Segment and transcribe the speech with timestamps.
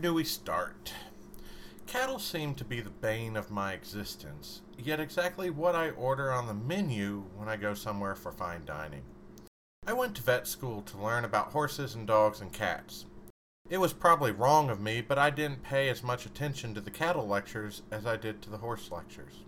[0.00, 0.94] Do we start?
[1.86, 6.46] Cattle seem to be the bane of my existence, yet exactly what I order on
[6.46, 9.02] the menu when I go somewhere for fine dining.
[9.86, 13.04] I went to vet school to learn about horses and dogs and cats.
[13.68, 16.90] It was probably wrong of me, but I didn't pay as much attention to the
[16.90, 19.44] cattle lectures as I did to the horse lectures.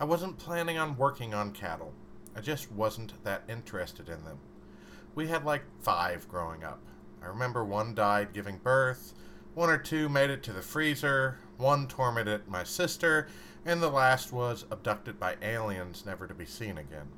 [0.00, 1.92] I wasn't planning on working on cattle.
[2.34, 4.40] I just wasn't that interested in them.
[5.14, 6.82] We had like five growing up.
[7.22, 9.14] I remember one died giving birth,
[9.56, 13.26] one or two made it to the freezer, one tormented my sister,
[13.64, 17.08] and the last was abducted by aliens never to be seen again.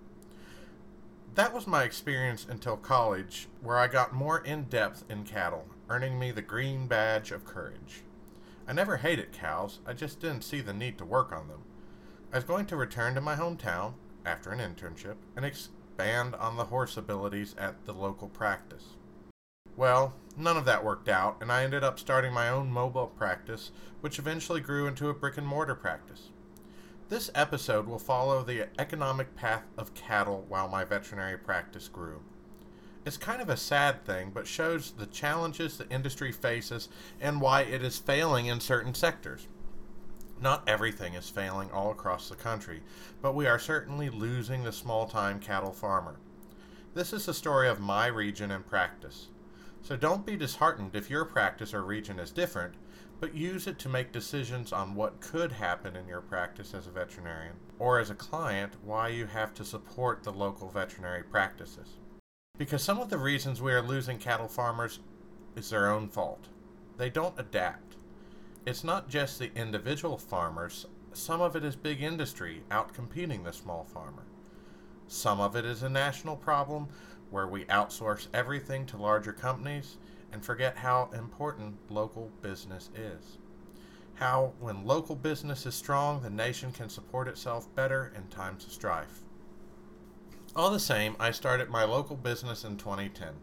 [1.34, 6.16] That was my experience until college, where I got more in depth in cattle, earning
[6.16, 8.02] me the green badge of courage.
[8.68, 11.64] I never hated cows, I just didn't see the need to work on them.
[12.32, 16.66] I was going to return to my hometown after an internship and expand on the
[16.66, 18.90] horse abilities at the local practice.
[19.78, 23.70] Well, none of that worked out, and I ended up starting my own mobile practice,
[24.00, 26.30] which eventually grew into a brick and mortar practice.
[27.10, 32.22] This episode will follow the economic path of cattle while my veterinary practice grew.
[33.06, 36.88] It's kind of a sad thing, but shows the challenges the industry faces
[37.20, 39.46] and why it is failing in certain sectors.
[40.40, 42.82] Not everything is failing all across the country,
[43.22, 46.16] but we are certainly losing the small time cattle farmer.
[46.94, 49.28] This is the story of my region and practice.
[49.82, 52.74] So don't be disheartened if your practice or region is different,
[53.20, 56.90] but use it to make decisions on what could happen in your practice as a
[56.90, 61.96] veterinarian, or as a client, why you have to support the local veterinary practices.
[62.56, 65.00] Because some of the reasons we are losing cattle farmers
[65.56, 66.48] is their own fault.
[66.96, 67.96] They don't adapt.
[68.66, 73.84] It's not just the individual farmers, some of it is big industry outcompeting the small
[73.84, 74.24] farmer.
[75.06, 76.88] Some of it is a national problem
[77.30, 79.96] where we outsource everything to larger companies
[80.32, 83.38] and forget how important local business is.
[84.14, 88.72] How, when local business is strong, the nation can support itself better in times of
[88.72, 89.22] strife.
[90.56, 93.34] All the same, I started my local business in 2010.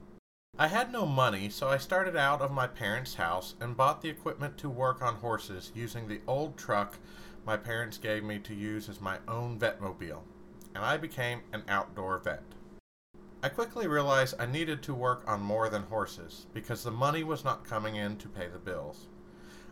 [0.57, 4.09] I had no money, so I started out of my parents' house and bought the
[4.09, 6.97] equipment to work on horses using the old truck
[7.45, 10.21] my parents gave me to use as my own vetmobile,
[10.73, 12.41] and I became an outdoor vet.
[13.45, 17.43] I quickly realized I needed to work on more than horses because the money was
[17.43, 19.05] not coming in to pay the bills.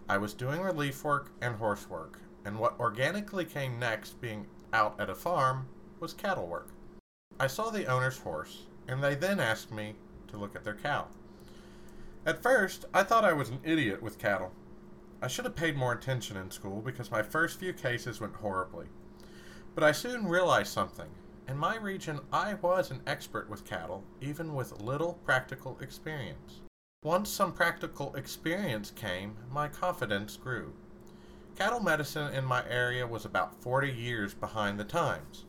[0.07, 4.99] I was doing relief work and horse work, and what organically came next, being out
[4.99, 5.69] at a farm,
[5.99, 6.67] was cattle work.
[7.39, 9.95] I saw the owner's horse, and they then asked me
[10.27, 11.07] to look at their cow.
[12.27, 14.51] At first, I thought I was an idiot with cattle.
[15.19, 18.85] I should have paid more attention in school because my first few cases went horribly.
[19.73, 21.09] But I soon realized something.
[21.45, 26.61] In my region, I was an expert with cattle, even with little practical experience.
[27.03, 30.73] Once some practical experience came, my confidence grew.
[31.57, 35.43] Cattle medicine in my area was about 40 years behind the times,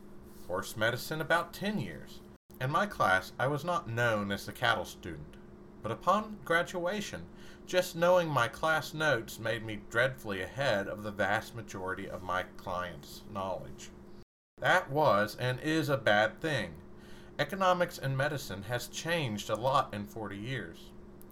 [0.47, 2.19] horse medicine about 10 years.
[2.59, 5.37] In my class, I was not known as the cattle student,
[5.81, 7.25] but upon graduation,
[7.65, 12.43] just knowing my class notes made me dreadfully ahead of the vast majority of my
[12.57, 13.91] clients' knowledge.
[14.61, 16.75] That was and is a bad thing.
[17.37, 20.91] Economics and medicine has changed a lot in 40 years.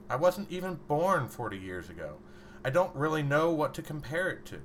[0.09, 2.17] I wasn't even born 40 years ago.
[2.65, 4.59] I don't really know what to compare it to.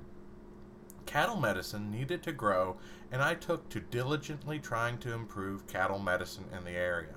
[1.05, 2.75] Cattle medicine needed to grow,
[3.11, 7.15] and I took to diligently trying to improve cattle medicine in the area.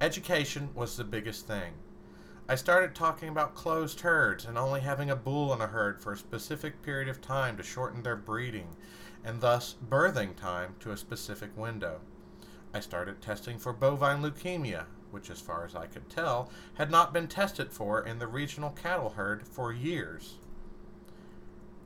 [0.00, 1.72] Education was the biggest thing.
[2.48, 6.12] I started talking about closed herds and only having a bull in a herd for
[6.12, 8.68] a specific period of time to shorten their breeding
[9.26, 12.00] and thus birthing time to a specific window.
[12.72, 17.12] I started testing for bovine leukemia, which, as far as I could tell, had not
[17.12, 20.36] been tested for in the regional cattle herd for years.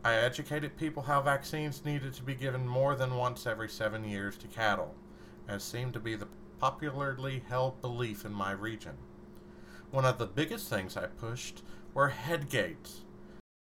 [0.04, 4.36] I educated people how vaccines needed to be given more than once every seven years
[4.38, 4.94] to cattle,
[5.48, 6.28] as seemed to be the
[6.58, 8.98] popularly held belief in my region.
[9.90, 11.62] One of the biggest things I pushed
[11.94, 13.00] were head gates.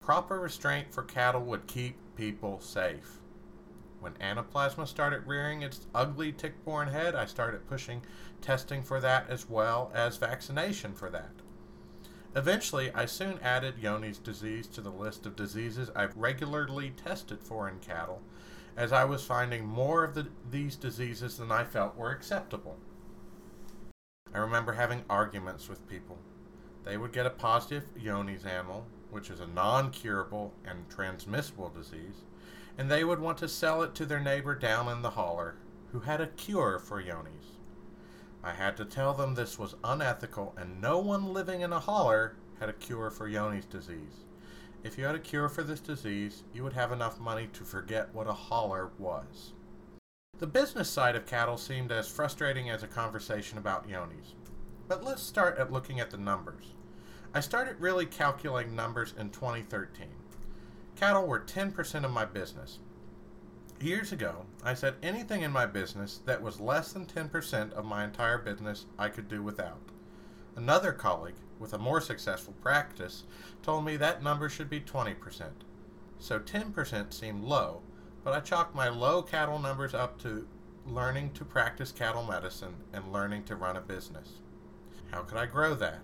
[0.01, 3.21] Proper restraint for cattle would keep people safe.
[4.01, 8.03] When anaplasma started rearing its ugly tick borne head, I started pushing
[8.41, 11.33] testing for that as well as vaccination for that.
[12.35, 17.67] Eventually, I soon added Johne's disease to the list of diseases I've regularly tested for
[17.69, 18.21] in cattle,
[18.77, 22.77] as I was finding more of the, these diseases than I felt were acceptable.
[24.35, 26.19] I remember having arguments with people.
[26.85, 32.25] They would get a positive Johne's animal, which is a non curable and transmissible disease,
[32.79, 35.57] and they would want to sell it to their neighbor down in the holler,
[35.93, 37.59] who had a cure for Johne's.
[38.43, 42.37] I had to tell them this was unethical and no one living in a holler
[42.61, 44.25] had a cure for Johne's disease.
[44.85, 48.15] If you had a cure for this disease, you would have enough money to forget
[48.15, 49.53] what a holler was.
[50.39, 54.35] The business side of cattle seemed as frustrating as a conversation about Johne's.
[54.87, 56.75] But let's start at looking at the numbers.
[57.35, 60.07] I started really calculating numbers in 2013.
[60.97, 62.79] Cattle were 10% of my business.
[63.79, 68.03] Years ago, I said anything in my business that was less than 10% of my
[68.03, 69.91] entire business I could do without.
[70.57, 73.25] Another colleague, with a more successful practice,
[73.63, 75.17] told me that number should be 20%.
[76.19, 77.83] So 10% seemed low,
[78.25, 80.49] but I chalked my low cattle numbers up to
[80.87, 84.41] learning to practice cattle medicine and learning to run a business.
[85.11, 86.01] How could I grow that?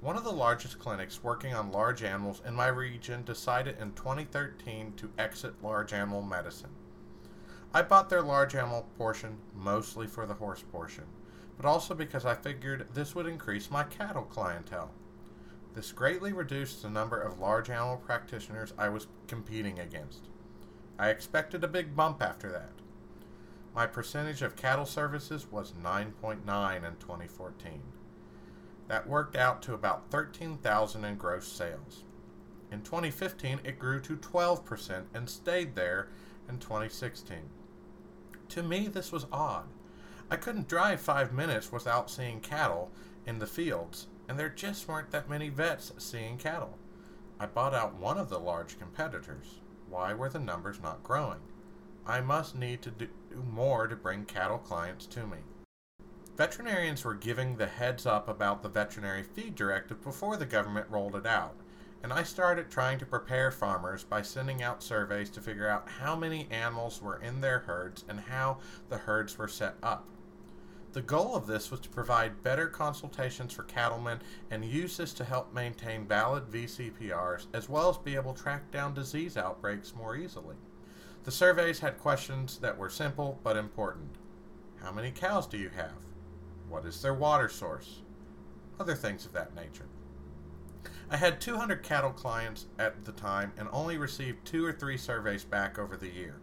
[0.00, 4.94] One of the largest clinics working on large animals in my region decided in 2013
[4.96, 6.70] to exit large animal medicine.
[7.74, 11.04] I bought their large animal portion mostly for the horse portion,
[11.58, 14.90] but also because I figured this would increase my cattle clientele.
[15.74, 20.30] This greatly reduced the number of large animal practitioners I was competing against.
[20.98, 22.72] I expected a big bump after that.
[23.74, 27.82] My percentage of cattle services was 9.9 in 2014.
[28.90, 32.02] That worked out to about 13,000 in gross sales.
[32.72, 36.08] In 2015, it grew to 12% and stayed there
[36.48, 37.38] in 2016.
[38.48, 39.68] To me, this was odd.
[40.28, 42.90] I couldn't drive five minutes without seeing cattle
[43.24, 46.76] in the fields, and there just weren't that many vets seeing cattle.
[47.38, 49.60] I bought out one of the large competitors.
[49.88, 51.42] Why were the numbers not growing?
[52.08, 53.06] I must need to do
[53.52, 55.38] more to bring cattle clients to me.
[56.36, 61.14] Veterinarians were giving the heads up about the veterinary feed directive before the government rolled
[61.14, 61.54] it out,
[62.02, 66.16] and I started trying to prepare farmers by sending out surveys to figure out how
[66.16, 70.06] many animals were in their herds and how the herds were set up.
[70.92, 75.24] The goal of this was to provide better consultations for cattlemen and use this to
[75.24, 80.16] help maintain valid VCPRs as well as be able to track down disease outbreaks more
[80.16, 80.56] easily.
[81.24, 84.16] The surveys had questions that were simple but important.
[84.82, 86.09] How many cows do you have?
[86.70, 88.00] What is their water source?
[88.78, 89.86] Other things of that nature.
[91.10, 95.42] I had 200 cattle clients at the time and only received two or three surveys
[95.42, 96.36] back over the year.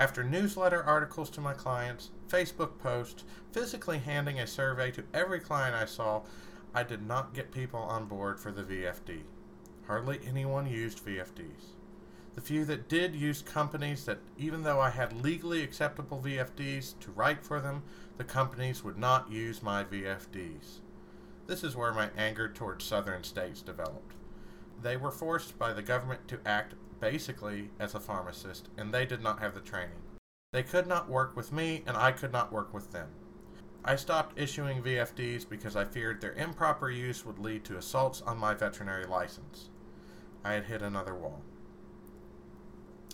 [0.00, 5.76] After newsletter articles to my clients, Facebook posts, physically handing a survey to every client
[5.76, 6.22] I saw,
[6.74, 9.22] I did not get people on board for the VFD.
[9.86, 11.77] Hardly anyone used VFDs.
[12.38, 17.10] The few that did used companies that, even though I had legally acceptable VFDs to
[17.10, 17.82] write for them,
[18.16, 20.78] the companies would not use my VFDs.
[21.48, 24.14] This is where my anger towards Southern States developed.
[24.80, 29.20] They were forced by the government to act basically as a pharmacist, and they did
[29.20, 29.98] not have the training.
[30.52, 33.08] They could not work with me, and I could not work with them.
[33.84, 38.38] I stopped issuing VFDs because I feared their improper use would lead to assaults on
[38.38, 39.70] my veterinary license.
[40.44, 41.42] I had hit another wall.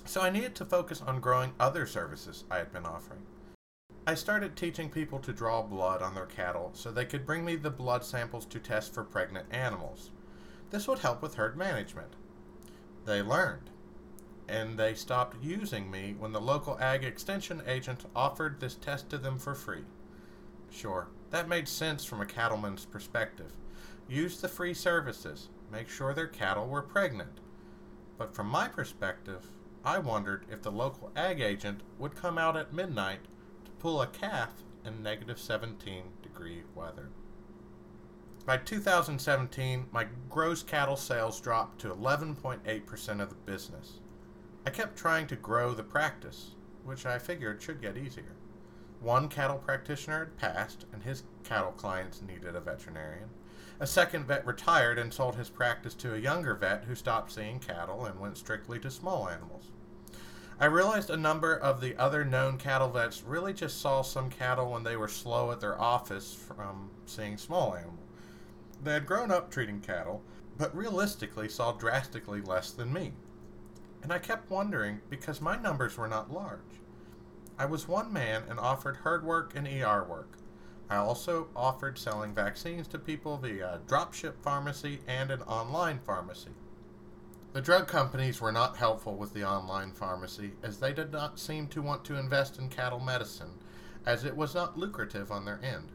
[0.05, 3.23] So I needed to focus on growing other services I had been offering.
[4.07, 7.57] I started teaching people to draw blood on their cattle so they could bring me
[7.57, 10.11] the blood samples to test for pregnant animals.
[10.71, 12.13] This would help with herd management.
[13.07, 13.71] They learned,
[14.47, 19.19] and they stopped using me when the local ag extension agent offered this test to
[19.19, 19.85] them for free.
[20.71, 23.53] Sure, that made sense from a cattleman's perspective.
[24.07, 27.41] Use the free services, make sure their cattle were pregnant.
[28.19, 29.47] But from my perspective,
[29.85, 33.21] I wondered if the local ag agent would come out at midnight
[33.67, 37.11] to pull a calf in negative 17 degree weather.
[38.47, 44.01] By 2017, my gross cattle sales dropped to 11.8% of the business.
[44.67, 46.53] I kept trying to grow the practice,
[46.85, 48.37] which I figured should get easier.
[49.01, 53.29] One cattle practitioner had passed, and his cattle clients needed a veterinarian.
[53.81, 57.59] A second vet retired and sold his practice to a younger vet who stopped seeing
[57.59, 59.73] cattle and went strictly to small animals.
[60.61, 64.71] I realized a number of the other known cattle vets really just saw some cattle
[64.71, 67.99] when they were slow at their office from seeing small animals.
[68.81, 70.23] They had grown up treating cattle,
[70.57, 73.15] but realistically saw drastically less than me.
[74.05, 76.61] And I kept wondering because my numbers were not large.
[77.59, 80.39] I was one man and offered herd work and ER work.
[80.91, 86.51] I also offered selling vaccines to people via a dropship pharmacy and an online pharmacy.
[87.55, 91.69] The drug companies were not helpful with the online pharmacy, as they did not seem
[91.69, 93.61] to want to invest in cattle medicine,
[94.05, 95.93] as it was not lucrative on their end.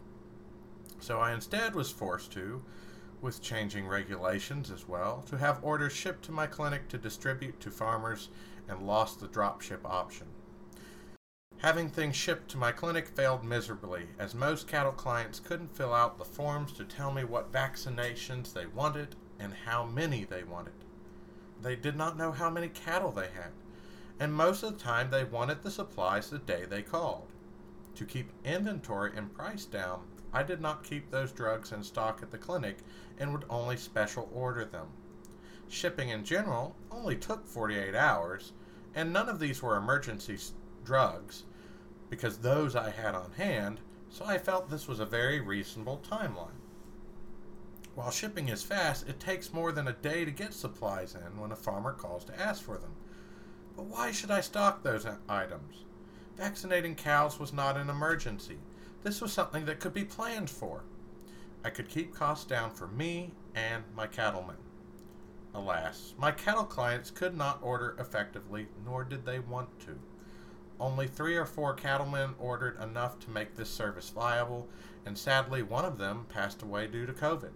[0.99, 2.63] So I instead was forced to,
[3.21, 7.69] with changing regulations as well, to have orders shipped to my clinic to distribute to
[7.69, 8.29] farmers
[8.67, 10.27] and lost the dropship option.
[11.61, 16.17] Having things shipped to my clinic failed miserably, as most cattle clients couldn't fill out
[16.17, 20.85] the forms to tell me what vaccinations they wanted and how many they wanted.
[21.61, 23.51] They did not know how many cattle they had,
[24.21, 27.27] and most of the time they wanted the supplies the day they called.
[27.95, 32.31] To keep inventory and price down, I did not keep those drugs in stock at
[32.31, 32.77] the clinic
[33.17, 34.87] and would only special order them.
[35.67, 38.53] Shipping in general only took 48 hours,
[38.95, 40.37] and none of these were emergency
[40.85, 41.43] drugs
[42.09, 46.59] because those I had on hand, so I felt this was a very reasonable timeline.
[47.95, 51.51] While shipping is fast, it takes more than a day to get supplies in when
[51.51, 52.93] a farmer calls to ask for them.
[53.75, 55.85] But why should I stock those items?
[56.37, 58.57] Vaccinating cows was not an emergency.
[59.03, 60.83] This was something that could be planned for.
[61.63, 64.55] I could keep costs down for me and my cattlemen.
[65.53, 69.99] Alas, my cattle clients could not order effectively, nor did they want to.
[70.79, 74.69] Only three or four cattlemen ordered enough to make this service viable,
[75.05, 77.51] and sadly, one of them passed away due to COVID.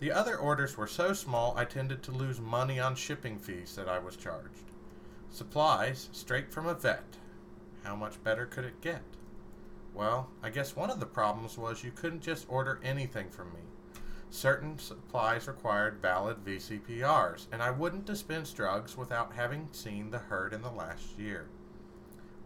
[0.00, 3.88] The other orders were so small I tended to lose money on shipping fees that
[3.88, 4.70] I was charged.
[5.30, 7.16] Supplies, straight from a vet.
[7.84, 9.02] How much better could it get?
[9.94, 13.60] Well, I guess one of the problems was you couldn't just order anything from me.
[14.30, 20.52] Certain supplies required valid VCPRs, and I wouldn't dispense drugs without having seen the herd
[20.52, 21.48] in the last year.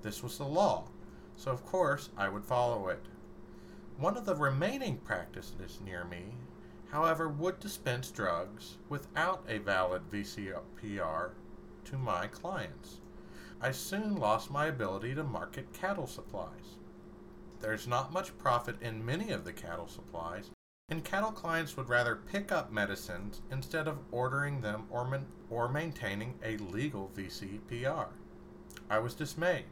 [0.05, 0.85] This was the law,
[1.35, 3.07] so of course I would follow it.
[3.97, 6.35] One of the remaining practices near me,
[6.91, 11.31] however, would dispense drugs without a valid VCPR
[11.87, 13.01] to my clients.
[13.63, 16.77] I soon lost my ability to market cattle supplies.
[17.61, 20.51] There's not much profit in many of the cattle supplies,
[20.91, 25.67] and cattle clients would rather pick up medicines instead of ordering them or, man- or
[25.67, 28.09] maintaining a legal VCPR.
[28.91, 29.65] I was dismayed.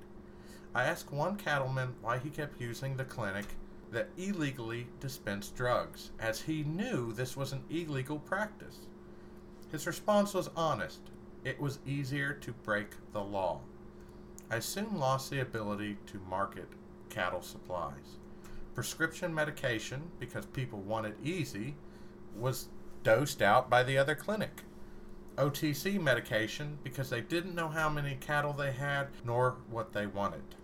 [0.75, 3.45] I asked one cattleman why he kept using the clinic
[3.91, 8.87] that illegally dispensed drugs, as he knew this was an illegal practice.
[9.71, 11.01] His response was honest.
[11.45, 13.61] It was easier to break the law.
[14.51, 16.69] I soon lost the ability to market
[17.11, 18.19] cattle supplies.
[18.75, 21.75] Prescription medication, because people want it easy,
[22.35, 22.69] was
[23.03, 24.63] dosed out by the other clinic.
[25.37, 30.55] OTC medication, because they didn't know how many cattle they had nor what they wanted.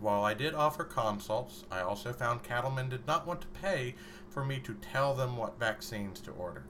[0.00, 3.96] While I did offer consults, I also found cattlemen did not want to pay
[4.28, 6.64] for me to tell them what vaccines to order.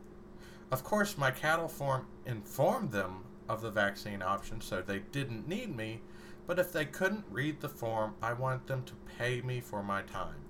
[0.71, 5.77] Of course, my cattle form informed them of the vaccine option, so they didn't need
[5.77, 6.01] me,
[6.47, 10.03] but if they couldn't read the form, I wanted them to pay me for my
[10.03, 10.45] time.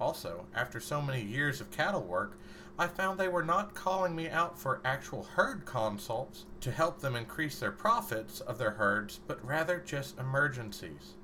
[0.00, 2.38] Also, after so many years of cattle work,
[2.78, 7.14] I found they were not calling me out for actual herd consults to help them
[7.14, 11.14] increase their profits of their herds, but rather just emergencies.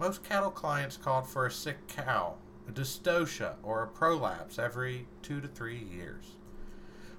[0.00, 5.42] Most cattle clients called for a sick cow, a dystocia, or a prolapse every two
[5.42, 6.36] to three years.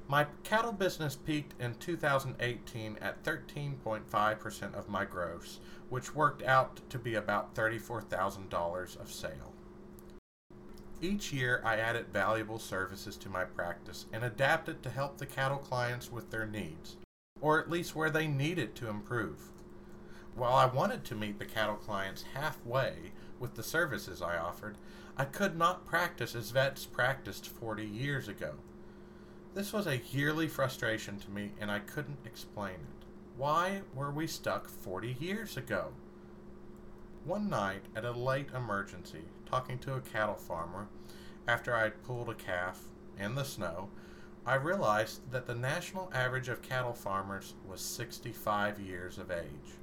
[0.07, 5.59] My cattle business peaked in 2018 at 13.5% of my gross,
[5.89, 9.53] which worked out to be about $34,000 of sale.
[10.99, 15.59] Each year, I added valuable services to my practice and adapted to help the cattle
[15.59, 16.97] clients with their needs,
[17.41, 19.51] or at least where they needed to improve.
[20.35, 24.77] While I wanted to meet the cattle clients halfway with the services I offered,
[25.17, 28.53] I could not practice as vets practiced 40 years ago.
[29.53, 33.05] This was a yearly frustration to me, and I couldn't explain it.
[33.35, 35.91] Why were we stuck 40 years ago?
[37.25, 40.87] One night, at a late emergency, talking to a cattle farmer,
[41.45, 42.83] after I had pulled a calf
[43.19, 43.89] in the snow,
[44.45, 49.75] I realized that the national average of cattle farmers was 65 years of age.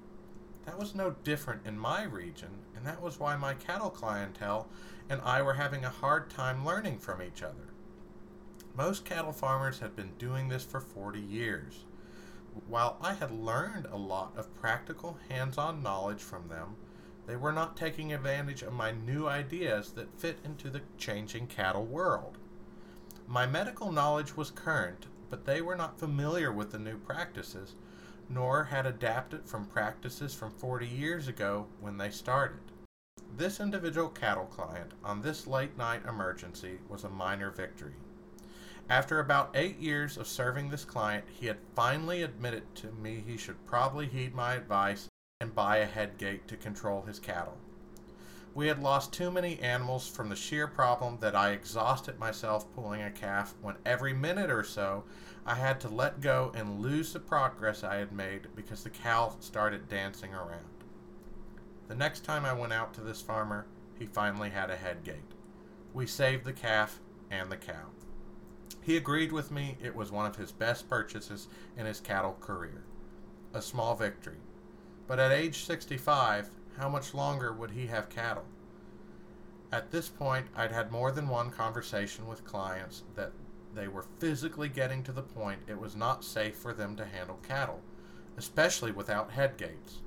[0.68, 4.68] That was no different in my region, and that was why my cattle clientele
[5.08, 7.72] and I were having a hard time learning from each other.
[8.76, 11.86] Most cattle farmers had been doing this for 40 years.
[12.66, 16.76] While I had learned a lot of practical hands on knowledge from them,
[17.26, 21.86] they were not taking advantage of my new ideas that fit into the changing cattle
[21.86, 22.36] world.
[23.26, 27.74] My medical knowledge was current, but they were not familiar with the new practices,
[28.28, 32.60] nor had adapted from practices from 40 years ago when they started.
[33.36, 37.94] This individual cattle client on this late night emergency was a minor victory.
[38.90, 43.36] After about eight years of serving this client, he had finally admitted to me he
[43.36, 45.08] should probably heed my advice
[45.40, 47.58] and buy a head gate to control his cattle.
[48.54, 53.02] We had lost too many animals from the sheer problem that I exhausted myself pulling
[53.02, 55.04] a calf when every minute or so
[55.46, 59.36] I had to let go and lose the progress I had made because the cow
[59.40, 60.84] started dancing around.
[61.88, 63.66] The next time I went out to this farmer,
[63.98, 65.32] he finally had a head gate.
[65.94, 67.86] We saved the calf and the cow.
[68.82, 72.84] He agreed with me it was one of his best purchases in his cattle career.
[73.54, 74.38] A small victory.
[75.06, 78.44] But at age 65, how much longer would he have cattle?
[79.72, 83.32] At this point, I'd had more than one conversation with clients that
[83.74, 87.38] they were physically getting to the point it was not safe for them to handle
[87.46, 87.80] cattle,
[88.36, 89.98] especially without head gates.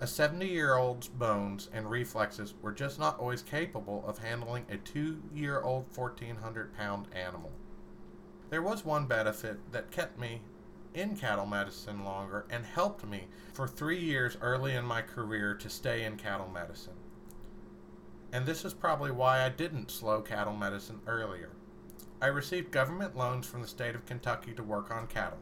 [0.00, 4.76] A 70 year old's bones and reflexes were just not always capable of handling a
[4.76, 7.52] two year old 1,400 pound animal.
[8.50, 10.42] There was one benefit that kept me
[10.92, 15.70] in cattle medicine longer and helped me for three years early in my career to
[15.70, 16.96] stay in cattle medicine.
[18.32, 21.50] And this is probably why I didn't slow cattle medicine earlier.
[22.22, 25.40] I received government loans from the state of Kentucky to work on cattle,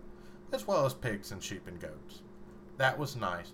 [0.51, 2.23] as well as pigs and sheep and goats.
[2.79, 3.53] That was nice.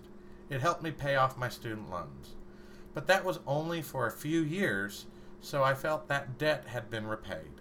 [0.49, 2.35] It helped me pay off my student loans.
[2.93, 5.07] But that was only for a few years,
[5.41, 7.59] so I felt that debt had been repaid.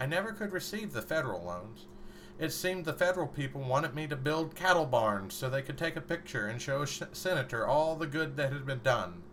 [0.00, 1.88] I never could receive the federal loans.
[2.38, 5.96] It seemed the federal people wanted me to build cattle barns so they could take
[5.96, 9.24] a picture and show a sh- senator all the good that had been done.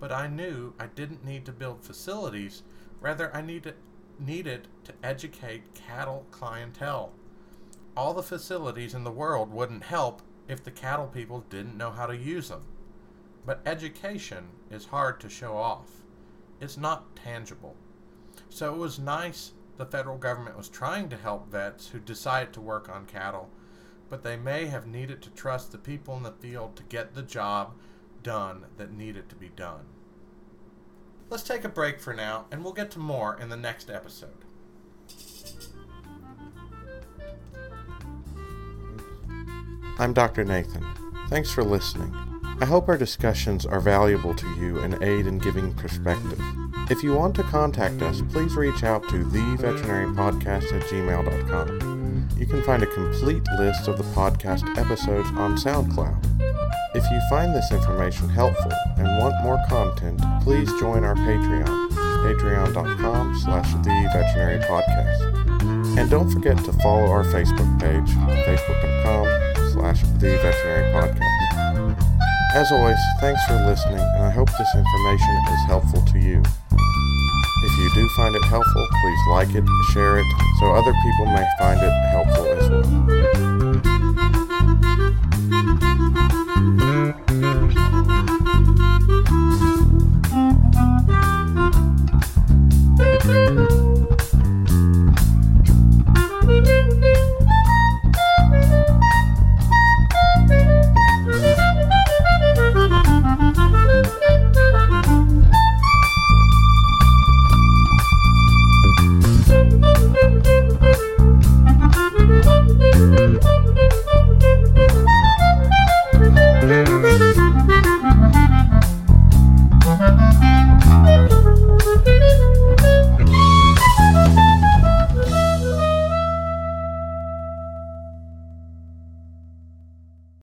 [0.00, 2.64] But I knew I didn't need to build facilities,
[3.00, 3.76] rather, I needed
[4.20, 7.12] needed to educate cattle clientele.
[7.96, 12.06] All the facilities in the world wouldn't help if the cattle people didn't know how
[12.06, 12.62] to use them.
[13.46, 16.02] But education is hard to show off.
[16.60, 17.76] It's not tangible.
[18.48, 22.60] So it was nice the federal government was trying to help vets who decided to
[22.60, 23.48] work on cattle,
[24.10, 27.22] but they may have needed to trust the people in the field to get the
[27.22, 27.72] job
[28.22, 29.86] done that needed to be done.
[31.30, 34.30] Let's take a break for now, and we'll get to more in the next episode.
[40.00, 40.44] I'm Dr.
[40.44, 40.84] Nathan.
[41.28, 42.12] Thanks for listening.
[42.60, 46.40] I hope our discussions are valuable to you and aid in giving perspective.
[46.90, 52.28] If you want to contact us, please reach out to theveterinarianpodcast at gmail.com.
[52.36, 56.29] You can find a complete list of the podcast episodes on SoundCloud.
[57.00, 63.38] If you find this information helpful and want more content, please join our Patreon, patreon.com
[63.40, 65.98] slash theveterinarianpodcast.
[65.98, 68.10] And don't forget to follow our Facebook page,
[68.44, 69.26] facebook.com
[69.72, 71.96] slash theveterinarianpodcast.
[72.54, 76.42] As always, thanks for listening, and I hope this information is helpful to you.
[77.64, 80.26] If you do find it helpful, please like it, share it,
[80.58, 83.49] so other people may find it helpful as well.